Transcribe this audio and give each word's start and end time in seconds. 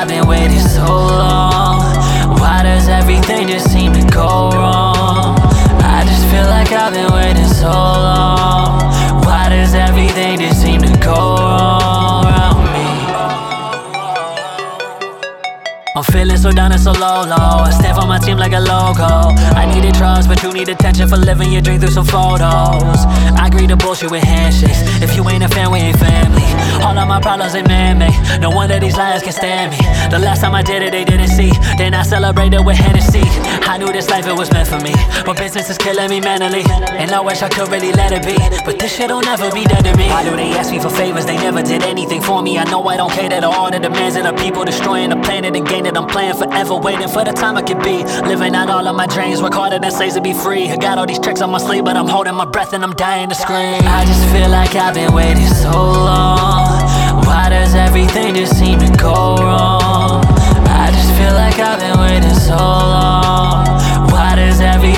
I've 0.00 0.06
been 0.06 0.28
waiting 0.28 0.60
so 0.60 0.86
long. 0.86 1.80
Why 2.38 2.60
does 2.62 2.88
everything 2.88 3.48
just 3.48 3.70
seem 3.72 3.92
to 3.94 4.02
go 4.06 4.48
wrong? 4.50 5.36
I 5.82 6.04
just 6.06 6.24
feel 6.30 6.46
like 6.46 6.70
I've 6.70 6.92
been 6.94 7.12
waiting 7.12 7.48
so 7.48 7.68
long. 7.68 8.78
Why 9.24 9.48
does 9.48 9.74
everything 9.74 10.38
just 10.38 10.62
seem 10.62 10.80
to 10.82 10.96
go 10.98 11.36
wrong 11.36 12.24
around 12.24 12.62
me? 12.72 12.86
I'm 15.96 16.04
feeling 16.04 16.36
so 16.36 16.52
down 16.52 16.70
and 16.70 16.80
so 16.80 16.92
low, 16.92 17.24
low. 17.26 17.66
I 17.66 17.70
stand 17.70 17.98
for 17.98 18.06
my 18.06 18.18
team 18.18 18.38
like 18.38 18.52
a 18.52 18.60
logo. 18.60 19.34
I 19.58 19.66
needed 19.74 19.94
trust, 19.94 20.28
but 20.28 20.42
you 20.44 20.52
need 20.52 20.68
attention 20.68 21.08
for 21.08 21.16
living 21.16 21.50
your 21.50 21.62
dream 21.62 21.80
through 21.80 21.90
some 21.90 22.06
photos. 22.06 23.04
Bullshit 24.00 24.12
with 24.12 24.24
handshakes. 24.24 24.80
If 25.02 25.14
you 25.16 25.28
ain't 25.28 25.42
a 25.44 25.48
fan, 25.48 25.70
we 25.70 25.78
ain't 25.78 25.98
family. 25.98 26.46
All 26.82 26.96
of 26.96 27.08
my 27.08 27.20
problems 27.20 27.54
ain't 27.54 27.68
man-made. 27.68 28.40
No 28.40 28.48
wonder 28.48 28.80
these 28.80 28.96
liars 28.96 29.22
can 29.22 29.32
stand 29.32 29.72
me. 29.72 29.78
The 30.10 30.18
last 30.18 30.40
time 30.40 30.54
I 30.54 30.62
did 30.62 30.82
it, 30.82 30.92
they 30.92 31.04
didn't 31.04 31.28
see. 31.28 31.50
Then 31.76 31.92
I 31.92 32.02
celebrated 32.02 32.64
with 32.64 32.76
Hennessy. 32.76 33.20
I 33.80 33.82
knew 33.82 33.92
this 33.94 34.10
life 34.10 34.26
it 34.26 34.36
was 34.36 34.52
meant 34.52 34.68
for 34.68 34.78
me, 34.80 34.92
but 35.24 35.38
business 35.38 35.70
is 35.70 35.78
killing 35.78 36.10
me 36.10 36.20
mentally. 36.20 36.64
And 37.00 37.10
I 37.12 37.20
wish 37.20 37.40
I 37.40 37.48
could 37.48 37.68
really 37.72 37.92
let 37.92 38.12
it 38.12 38.20
be, 38.26 38.36
but 38.66 38.78
this 38.78 38.94
shit'll 38.94 39.22
never 39.22 39.50
be 39.52 39.64
done 39.64 39.82
to 39.84 39.96
me. 39.96 40.06
Why 40.08 40.22
do 40.22 40.36
they 40.36 40.52
ask 40.52 40.70
me 40.70 40.78
for 40.78 40.90
favors? 40.90 41.24
They 41.24 41.38
never 41.38 41.62
did 41.62 41.82
anything 41.84 42.20
for 42.20 42.42
me. 42.42 42.58
I 42.58 42.64
know 42.64 42.84
I 42.84 42.98
don't 42.98 43.10
cater 43.10 43.40
to 43.40 43.48
all 43.48 43.70
the 43.70 43.78
demands 43.78 44.16
of 44.16 44.24
the 44.24 44.34
people 44.34 44.66
destroying 44.66 45.08
the 45.08 45.16
planet 45.16 45.56
and 45.56 45.66
game 45.66 45.84
that 45.84 45.96
I'm 45.96 46.06
playing 46.06 46.36
forever, 46.36 46.76
waiting 46.76 47.08
for 47.08 47.24
the 47.24 47.32
time 47.32 47.56
I 47.56 47.62
could 47.62 47.82
be. 47.82 48.04
Living 48.28 48.54
out 48.54 48.68
all 48.68 48.86
of 48.86 48.94
my 48.94 49.06
dreams, 49.06 49.40
work 49.40 49.54
harder 49.54 49.78
than 49.78 49.90
slaves 49.90 50.14
to 50.16 50.20
be 50.20 50.34
free. 50.34 50.68
I 50.68 50.76
got 50.76 50.98
all 50.98 51.06
these 51.06 51.18
tricks 51.18 51.40
on 51.40 51.48
my 51.48 51.56
sleeve, 51.56 51.86
but 51.86 51.96
I'm 51.96 52.08
holding 52.08 52.34
my 52.34 52.44
breath 52.44 52.74
and 52.74 52.84
I'm 52.84 52.92
dying 52.92 53.30
to 53.30 53.34
scream. 53.34 53.80
I 53.86 54.04
just 54.04 54.28
feel 54.28 54.50
like 54.50 54.74
I've 54.74 54.92
been 54.92 55.14
waiting 55.14 55.48
so 55.48 55.72
long. 55.72 56.68
Why 57.24 57.48
does 57.48 57.74
everything 57.74 58.34
just 58.34 58.58
seem 58.58 58.78
to 58.80 58.90
go 58.98 59.36
wrong? 59.36 59.59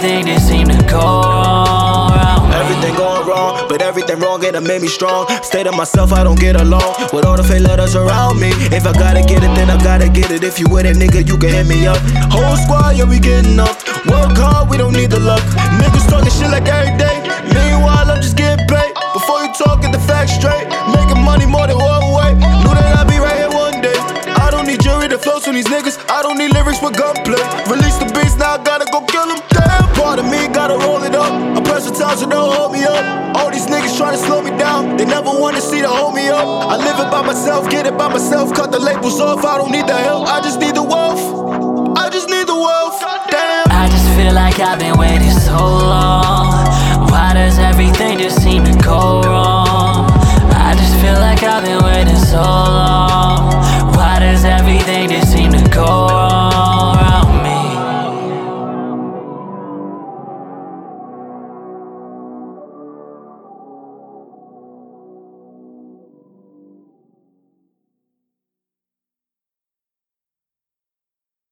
Everything 0.00 0.26
just 0.26 0.48
seem 0.48 0.66
to 0.66 0.80
go 0.88 0.98
wrong? 0.98 2.52
Everything 2.52 2.94
going 2.96 3.26
wrong, 3.28 3.68
but 3.68 3.82
everything 3.82 4.18
wrong 4.18 4.42
and 4.44 4.56
it 4.56 4.62
made 4.62 4.80
me 4.80 4.88
strong. 4.88 5.28
Stay 5.42 5.62
to 5.62 5.72
myself, 5.72 6.12
I 6.12 6.24
don't 6.24 6.40
get 6.40 6.56
along 6.60 6.94
with 7.12 7.24
all 7.26 7.36
the 7.36 7.44
fake 7.44 7.62
letters 7.62 7.94
around 7.94 8.40
me. 8.40 8.48
If 8.72 8.86
I 8.86 8.92
gotta 8.92 9.20
get 9.20 9.44
it, 9.44 9.52
then 9.54 9.68
I 9.68 9.76
gotta 9.82 10.08
get 10.08 10.30
it. 10.30 10.42
If 10.42 10.58
you 10.58 10.66
with 10.70 10.86
it, 10.86 10.96
nigga, 10.96 11.26
you 11.28 11.36
can 11.36 11.50
hit 11.50 11.66
me 11.66 11.86
up. 11.86 11.98
Whole 12.32 12.56
squad, 12.56 12.96
yeah, 12.96 13.04
we 13.04 13.18
getting 13.18 13.58
up. 13.58 13.76
Work 14.08 14.36
hard, 14.40 14.70
we 14.70 14.78
don't 14.78 14.94
need 14.94 15.10
the 15.10 15.20
luck. 15.20 15.42
Niggas 15.76 16.08
talking 16.08 16.32
shit 16.32 16.50
like 16.50 16.68
every 16.68 16.96
day. 16.96 17.20
Meanwhile, 17.52 18.10
I'm 18.10 18.22
just 18.22 18.36
getting 18.36 18.66
paid. 18.66 18.92
Before 19.12 19.44
you 19.44 19.52
talk, 19.52 19.82
get 19.82 19.92
the 19.92 20.00
facts 20.00 20.32
straight. 20.32 20.64
Making 20.96 21.20
money 21.20 21.44
more 21.44 21.66
than 21.66 21.76
one 21.76 22.08
way. 22.16 22.32
Knew 22.64 22.72
that 22.72 22.96
I'd 22.96 23.08
be 23.08 23.18
right 23.18 23.36
here 23.36 23.52
one 23.52 23.80
day. 23.84 23.98
I 24.40 24.48
don't 24.50 24.66
need 24.66 24.80
jury 24.80 25.08
to 25.08 25.18
float 25.18 25.46
on 25.46 25.54
these 25.54 25.68
niggas. 25.68 26.00
I 26.08 26.22
don't 26.22 26.38
need 26.38 26.52
lyrics 26.56 26.80
with 26.80 26.96
gunplay. 26.96 27.42
Release 27.68 28.00
the 28.00 28.08
beats, 28.16 28.36
now 28.36 28.56
I 28.56 28.58
gotta 28.64 28.79
up. 31.20 31.32
I'm 31.56 31.64
versatile, 31.64 32.16
so 32.16 32.26
don't 32.28 32.52
hold 32.52 32.72
me 32.72 32.84
up. 32.84 33.36
All 33.36 33.50
these 33.50 33.66
niggas 33.66 33.96
trying 33.96 34.16
to 34.16 34.22
slow 34.24 34.42
me 34.42 34.50
down. 34.56 34.96
They 34.96 35.04
never 35.04 35.30
want 35.30 35.56
to 35.56 35.62
see 35.62 35.80
the 35.80 35.88
hold 35.88 36.14
me 36.14 36.28
up. 36.28 36.46
I 36.72 36.76
live 36.76 36.98
it 36.98 37.10
by 37.10 37.22
myself, 37.22 37.70
get 37.70 37.86
it 37.86 37.96
by 37.96 38.08
myself. 38.08 38.52
Cut 38.54 38.72
the 38.72 38.80
labels 38.80 39.20
off. 39.20 39.44
I 39.44 39.58
don't 39.58 39.70
need 39.70 39.86
the 39.86 39.96
help. 39.96 40.26
I 40.26 40.40
just 40.40 40.58
need 40.58 40.74
the 40.74 40.82
wealth. 40.82 41.22
I 41.96 42.08
just 42.10 42.28
need 42.28 42.46
the 42.46 42.58
wealth. 42.58 42.98
Damn. 43.30 43.66
I 43.70 43.88
just 43.92 44.08
feel 44.16 44.34
like 44.34 44.58
I've 44.58 44.78
been 44.78 44.98
waiting 44.98 45.36
so 45.48 45.56
long. 45.56 46.48
Why 47.12 47.32
does 47.34 47.58
everything 47.58 48.18
just 48.18 48.42
seem 48.42 48.64
to 48.64 48.74
go 48.82 49.22
wrong? 49.22 50.08
I 50.66 50.74
just 50.76 50.94
feel 51.02 51.18
like 51.20 51.42
I've 51.42 51.64
been 51.64 51.82
waiting 51.84 52.16
so 52.16 52.40
long. 52.40 52.79